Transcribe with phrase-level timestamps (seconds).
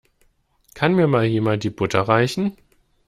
[0.73, 2.57] Kann mir Mal jemand die Butter reichen?